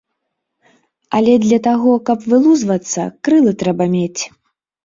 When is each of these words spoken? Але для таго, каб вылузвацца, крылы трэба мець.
Але 1.17 1.35
для 1.43 1.59
таго, 1.69 1.93
каб 2.07 2.25
вылузвацца, 2.33 3.01
крылы 3.29 3.51
трэба 3.61 3.83
мець. 3.95 4.21